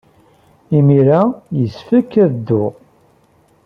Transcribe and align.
Imir-a, 0.77 1.21
yessefk 1.59 2.11
ad 2.23 2.29
dduɣ. 2.35 2.73